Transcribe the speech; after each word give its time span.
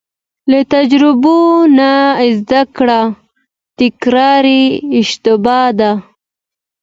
له 0.51 0.59
تجربو 0.73 1.37
نه 1.77 1.91
زده 2.37 2.61
کړه 2.75 3.01
تکراري 3.79 4.63
اشتباه 4.99 5.69
ده. 5.79 5.91